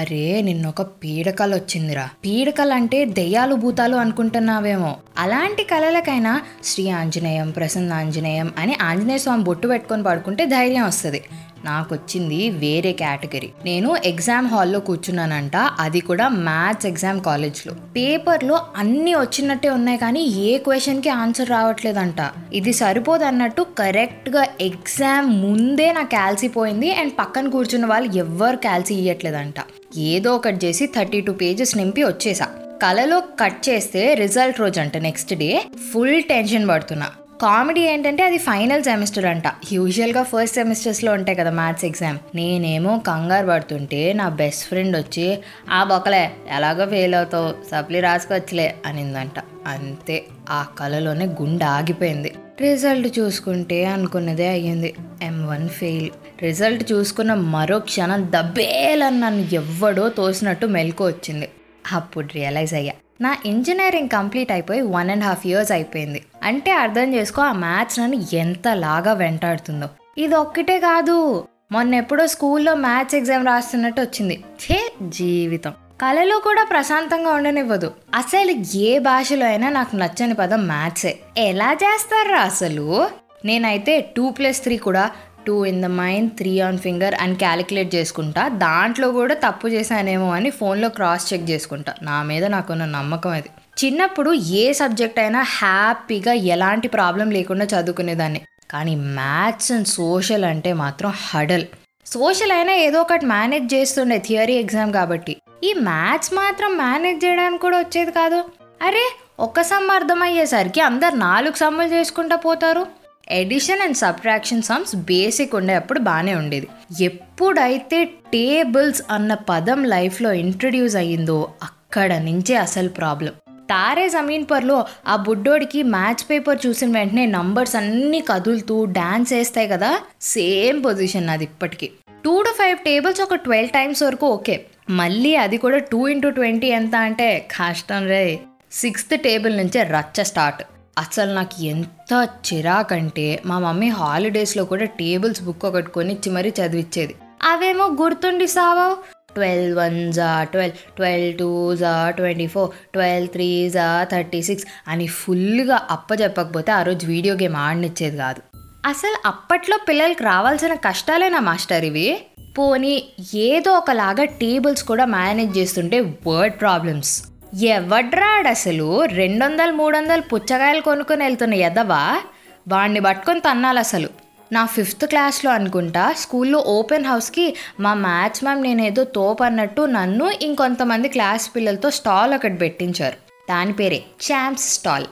[0.00, 2.04] అరే నిన్నొక పీడకలు వచ్చిందిరా.
[2.24, 4.92] పీడకలు అంటే దెయ్యాలు భూతాలు అనుకుంటున్నావేమో.
[5.18, 6.32] అలాంటి కళలకైనా
[6.64, 11.20] శ్రీ ఆంజనేయం ప్రసన్న ఆంజనేయం అని ఆంజనేయ స్వామి బొట్టు పెట్టుకొని పడుకుంటే ధైర్యం వస్తుంది.
[11.64, 13.50] నాకు వచ్చింది వేరే కేటగిరీ.
[13.64, 17.74] నేను ఎగ్జామ్ హాల్లో కూర్చున్నానంట అది కూడా మ్యాథ్స్ ఎగ్జామ్ కాలేజ్లో.
[17.96, 22.30] పేపర్లో అన్నీ వచ్చినట్టే ఉన్నాయి కానీ ఏ క్వశ్చన్కి ఆన్సర్ రావట్లేదంట.
[22.52, 29.54] ఇది సరిపోదు అన్నట్టు కరెక్ట్గా ఎగ్జామ్ ముందే నాకు కాల్సిపోయింది అండ్ పక్కన కూర్చున్న వాళ్ళు ఎవ్వరు క్యాల్సీ ఇవ్వట్లేదంట
[29.96, 32.48] ఏదో ఒకటి చేసి థర్టీ టూ పేజెస్ నింపి వచ్చేసా.
[32.82, 37.10] కలలో కట్ చేస్తే రిజల్ట్ రోజు అంట నెక్స్ట్ డే ఫుల్ టెన్షన్ పడుతున్నా.
[37.42, 39.42] కామెడీ ఏంటంటే అది ఫైనల్ సెమిస్టర్ అంట.
[39.72, 42.18] యూజువల్గా ఫస్ట్ సెమిస్టర్స్లో ఉంటాయి కదా మ్యాథ్స్ ఎగ్జామ్.
[42.34, 45.38] నేనేమో కంగారు పడుతుంటే నా బెస్ట్ ఫ్రెండ్ వచ్చి
[45.70, 49.40] ఆ బొక్కలే ఎలాగో ఫెయిల్ అవుతావు సప్లీ రాసుకోవచ్చులే అనిందంట.
[49.66, 52.34] అంతే ఆ కళలోనే గుండె ఆగిపోయింది.
[52.60, 54.94] రిజల్ట్ చూసుకుంటే అనుకున్నదే అయ్యింది.
[55.22, 56.10] ఎం వన్ ఫెయిల్.
[56.42, 61.48] రిజల్ట్ చూసుకున్న మరో క్షణం దబ్బేలని నన్ను ఎవ్వడో తోసినట్టు మెలకు వచ్చింది.
[61.92, 62.92] అప్పుడు రియలైజ్ అయ్యా.
[63.20, 66.22] నా ఇంజనీరింగ్ కంప్లీట్ అయిపోయి వన్ అండ్ హాఫ్ ఇయర్స్ అయిపోయింది.
[66.42, 69.88] అంటే అర్థం చేసుకో ఆ మ్యాథ్స్ నన్ను ఎంతలాగా వెంటాడుతుందో.
[70.18, 74.44] ఇది ఒక్కటే కాదు మొన్న ఎప్పుడో స్కూల్లో మ్యాథ్స్ ఎగ్జామ్ రాస్తున్నట్టు వచ్చింది.
[74.54, 75.72] ఛే జీవితం.
[76.02, 77.92] కళలో కూడా ప్రశాంతంగా ఉండనివ్వదు.
[78.14, 83.08] అసలు ఏ భాషలో అయినా నాకు నచ్చని పదం మ్యాథ్సే ఎలా చేస్తారా అసలు?
[83.44, 85.10] నేనైతే టూ ప్లస్ త్రీ కూడా
[85.50, 88.48] two in the mind three on finger అని క్యాలిక్యులేట్ చేసుకుంటా.
[88.48, 91.94] దాంట్లో కూడా తప్పు చేశానేమో అని ఫోన్లో క్రాస్ చెక్ చేసుకుంటా.
[92.02, 93.48] నా మీద నాకున్న నమ్మకం అది.
[93.84, 98.40] చిన్నప్పుడు ఏ సబ్జెక్ట్ అయినా హ్యాపీగా ఎలాంటి ప్రాబ్లం లేకుండా చదువుకునేదాన్ని.
[98.70, 101.64] కానీ మ్యాథ్స్ అండ్ సోషల్ అంటే మాత్రం హడల్.
[102.06, 105.36] సోషల్ అయినా ఏదో ఒకటి మేనేజ్ చేస్తుండే థియరీ ఎగ్జామ్ కాబట్టి.
[105.64, 108.44] ఈ మ్యాథ్స్ మాత్రం మేనేజ్ చేయడానికి కూడా వచ్చేది కాదు.
[108.82, 109.04] అరే
[109.40, 112.86] ఒక్క సమ్ అర్థమయ్యేసరికి అందరు నాలుగు సమ్ములు చేసుకుంటా పోతారు.
[113.30, 116.68] Addition and subtraction sums basic ఉండేటప్పుడు బాగానే ఉండేది.
[117.04, 123.32] ఎప్పుడైతే టేబుల్స్ అన్న పదం లైఫ్లో ఇంట్రడ్యూస్ అయ్యిందో అక్కడ నుంచే అసలు ప్రాబ్లం
[123.70, 129.98] తారే జమీన్ పర్లో ఆ బుడ్డోడికి మ్యాచ్ పేపర్ చూసిన వెంటనే నంబర్స్ అన్నీ కదులుతూ డాన్స్ వేస్తాయి కదా
[130.20, 131.90] సేమ్ పొజిషన్ అది ఇప్పటికీ.
[132.24, 136.66] టూ టు ఫైవ్ టేబుల్స్ ఒక ట్వెల్వ్ టైమ్స్ వరకు ఓకే మళ్ళీ అది కూడా టూ ఇంటూ ట్వంటీ
[136.66, 138.40] ఎంత అంటే కష్టం రే.
[138.72, 140.62] సిక్స్త్ టేబుల్ నుంచే రచ్చ స్టార్ట్
[140.98, 147.14] అసలు నాకు ఎంత చిరాకంటే మా మమ్మీ హాలిడేస్లో కూడా టేబుల్స్ బుక్ ఒకటి కొనిచ్చి మరీ చదివిచ్చేది.
[147.42, 148.96] అవేమో గుర్తుండి సావో?
[149.34, 155.06] ట్వెల్వ్ వన్ జా ట్వెల్వ్ ట్వెల్వ్ టూ జా ట్వంటీ ఫోర్ ట్వెల్వ్ త్రీ జా థర్టీ సిక్స్ అని
[155.06, 158.42] ఫుల్గా అప్పచెప్పకపోతే ఆ రోజు వీడియో గేమ్ ఆడనిచ్చేది కాదు.
[158.86, 162.18] అసలు అప్పట్లో పిల్లలకి రావాల్సిన కష్టాలేనా మాస్టర్ ఇవి?
[162.58, 167.29] పోనీ ఏదో ఒకలాగా టేబుల్స్ కూడా మేనేజ్ చేస్తుంటే వర్డ్ ప్రాబ్లమ్స్.
[167.54, 172.20] ఎవడ్రాడసలు అసలు రెండు వందలు మూడు వందలు పుచ్చకాయలు కొనుక్కొని వెళ్తున్న ఎదవా
[172.68, 174.08] వాడిని పట్టుకొని తన్నాలి అసలు
[174.52, 181.08] నా ఫిఫ్త్ క్లాస్లో అనుకుంటా స్కూల్లో ఓపెన్ హౌస్కి మా మ్యాథ్స్ మ్యామ్ నేనేదో తోపు అన్నట్టు నన్ను ఇంకొంతమంది
[181.08, 183.16] క్లాస్ పిల్లలతో స్టాల్ ఒకటి పెట్టించారు.
[183.50, 185.04] దాని పేరే ఛాంప్స్ స్టాల్.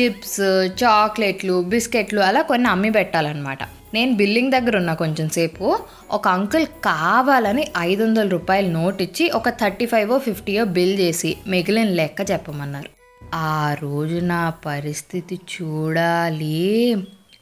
[0.00, 0.40] చిప్స్
[0.84, 3.58] చాక్లెట్లు బిస్కెట్లు అలా కొన్ని అమ్మి పెట్టాలన్నమాట.
[3.94, 5.78] నేను బిల్లింగ్ దగ్గర ఉన్న కొంచెం సేపు.
[6.10, 11.88] ఒక అంకుల్ కావాలని ఐదు వందల రూపాయలు నోట్ ఇచ్చి ఒక థర్టీ ఫైవ్ ఫిఫ్టీయో బిల్ చేసి మిగిలిన
[11.88, 12.90] లెక్క చెప్పమన్నారు.
[13.34, 16.96] ఆ రోజు నా పరిస్థితి చూడాలి.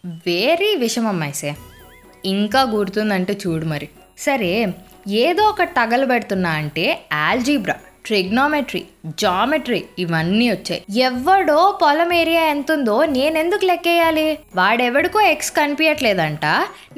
[0.07, 1.55] వెరీ మైసే
[2.25, 3.89] ఇంకా గుర్తుందంటే చూడు మరి.
[4.19, 4.75] సరే
[5.09, 7.75] ఏదో ఒకటి తగలబెడుతున్నా అంటే ఆల్జీబ్రా.
[8.07, 8.83] ట్రిగ్నోమెట్రీ
[9.23, 10.83] జామెట్రీ ఇవన్నీ వచ్చాయి.
[11.09, 14.27] ఎవడో పొలం ఏరియా ఎంతుందో నేనెందుకు లెక్కేయాలి?
[14.57, 16.45] వాడెవడికో ఎక్స్ కనిపించట్లేదంట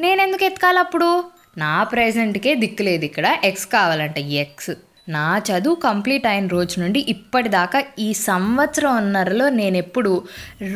[0.05, 1.11] నేనెందుకు ఎత్తుకాలి అప్పుడు?
[1.59, 4.73] నా ప్రెజెంట్కే దిక్కులేదు ఇక్కడ ఎక్స్ కావాలంట ఎక్స్
[5.09, 10.13] నా చదువు కంప్లీట్ అయిన రోజు నుండి ఇప్పటిదాకా ఈ సంవత్సరంన్నరలో నేను ఎప్పుడు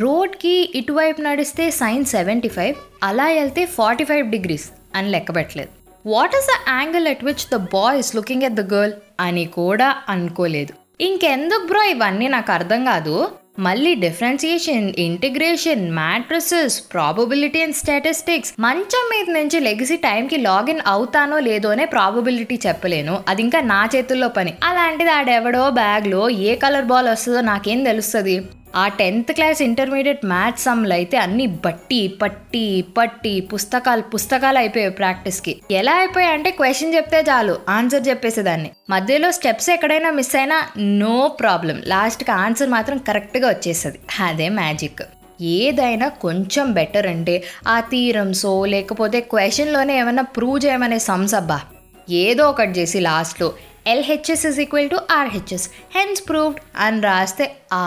[0.01, 6.35] రోడ్కి ఇటువైపు నడిస్తే సైన్ సెవెంటీ ఫైవ్ అలా వెళ్తే ఫార్టీ ఫైవ్ డిగ్రీస్ అని లెక్క పెట్టలేదు what
[6.35, 10.73] is the angle at which the boy is looking at the girl అని కూడా అనుకోలేదు.
[11.01, 13.29] ఇంకెందుకు బ్రో ఇవన్నీ నాకు అర్థం కాదు.
[13.59, 21.85] మళ్ళీ differentiation integration matrices probability and statistics మంచం మీద నుంచి లెగసి టైంకి లాగిన్ అవుతానో లేదోనే
[21.85, 23.23] ప్రాబబిలిటీ చెప్పలేను.
[23.27, 24.53] అది ఇంకా నా చేతుల్లో పని.
[24.63, 28.41] అలాంటిది ఆడెవడో బ్యాగ్లో ఏ కలర్ బాల్ వస్తుందో నాకేం తెలుస్తుంది?
[28.75, 35.61] ఆ టెన్త్ క్లాస్ ఇంటర్మీడియట్ మ్యాథ్స్ సమ్లు అయితే అన్ని బట్టి పట్టి పట్టి పుస్తకాలు పుస్తకాలు అయిపోయాయి ప్రాక్టీస్కి.
[35.71, 38.71] ఎలా అయిపోయాయి అంటే క్వశ్చన్ చెప్తే చాలు ఆన్సర్ చెప్పేసేదాన్ని.
[38.89, 43.99] మధ్యలో స్టెప్స్ ఎక్కడైనా మిస్ అయినా నో ప్రాబ్లం లాస్ట్కి ఆన్సర్ మాత్రం కరెక్ట్గా వచ్చేస్తుంది.
[44.19, 45.01] అదే మ్యాజిక్.
[45.41, 51.61] ఏదైనా కొంచెం బెటర్ అంటే ఆ థీరమ్సో లేకపోతే క్వశ్చన్లోనే ఏమైనా ప్రూవ్ చేయమనే సమ్స్ అబ్బా.
[52.09, 53.53] ఏదో ఒకటి చేసి లాస్ట్లో
[53.85, 57.85] LHS is equal to RHS hence proved అని రాస్తే ఆ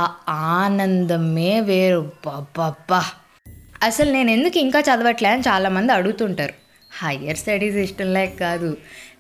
[0.57, 3.01] ఆనందమే వేరు బాబ్బా
[3.85, 6.55] అసలు నేను ఎందుకు ఇంకా చదవట్లే అని చాలామంది అడుగుతుంటారు
[6.93, 8.71] హయ్యర్ స్టడీస్ ఇష్టం లేక కాదు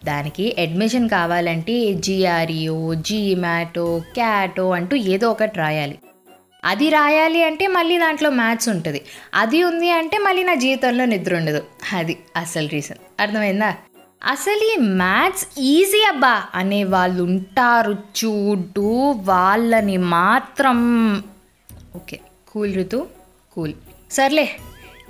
[0.05, 1.75] దానికి అడ్మిషన్ కావాలంటే
[2.05, 2.79] జిఆర్ఈఓ
[3.09, 5.97] జీమాటో క్యాటో అంటూ ఏదో ఒకటి రాయాలి
[6.63, 9.01] అది రాయాలి అంటే మళ్ళీ దాంట్లో మ్యాథ్స్ ఉంటుంది
[9.35, 11.61] అది ఉంది అంటే మళ్ళీ నా జీవితంలో నిద్ర ఉండదు
[11.93, 13.71] అది అసలు రీజన్ అర్థమైందా
[14.23, 20.79] అసలు ఈ మ్యాథ్స్ ఈజీ అబ్బా అనే వాళ్ళు ఉంటారు చూడు వాళ్ళని మాత్రం.
[21.97, 22.21] Okay
[22.53, 23.07] cool Ruthu
[23.53, 23.75] cool.
[24.11, 24.51] సర్లే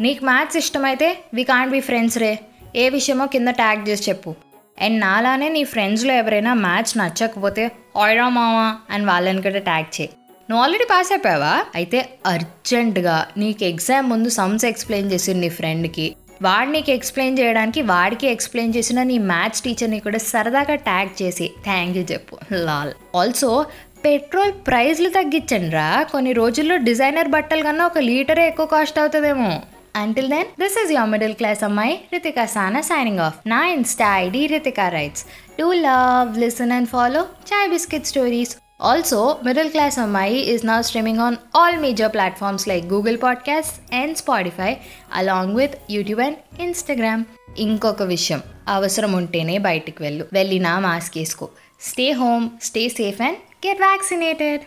[0.01, 2.39] నీకు మ్యాథ్స్ ఇష్టమైతే వి కాంట్ బి ఫ్రెండ్స్ రే.
[2.77, 4.35] ఏ విషయమో కింద ట్యాగ్ చేసి చెప్పు.
[4.81, 10.11] అండ్ నాలానే నీ ఫ్రెండ్స్లో ఎవరైనా మ్యాథ్స్ నచ్చకపోతే ఆయిరా మావా అని వాళ్ళని కూడా ట్యాగ్ చేయి.
[10.51, 11.65] నువ్వు ఆల్రెడీ పాస్ అయిపోయావా?
[11.75, 16.07] అయితే అర్జెంటుగా నీకు ఎగ్జామ్ ముందు సమ్స్ ఎక్స్ప్లెయిన్ చేసి నీ ఫ్రెండ్కి
[16.43, 21.97] వాడు నీకు ఎక్స్ప్లెయిన్ చేయడానికి వాడికి ఎక్స్ప్లెయిన్ చేసిన నీ మ్యాథ్స్ టీచర్ని కూడా సరదాగా ట్యాగ్ చేసి థ్యాంక్
[21.97, 22.39] యూ చెప్పు.
[22.53, 23.17] లాల్.
[23.17, 23.67] ఆల్సో
[24.05, 29.61] పెట్రోల్ ప్రైస్లు తగ్గించండి రా కొన్ని రోజుల్లో డిజైనర్ బట్టలు కన్నా ఒక లీటరే ఎక్కువ కాస్ట్ అవుతుందేమో.
[29.97, 34.47] Until then this is your middle class అమ్మాయి రితికా సానా సైనింగ్ ఆఫ్ నా insta ID
[34.47, 35.25] Ritika writes
[35.61, 41.19] do love listen and follow chai biscuit stories also middle class అమ్మాయి ఈస్ నా streaming
[41.19, 44.77] on all major platforms like Google podcast and Spotify
[45.13, 47.25] along with YouTube and Instagram
[47.59, 50.27] ఇంకొక విషయం అవసరం ఉంటేనే బయటికి వెళ్ళు.
[50.33, 51.49] వెళ్ళినా mask వేసుకో.
[51.81, 54.63] Stay home stay safe and get vaccinated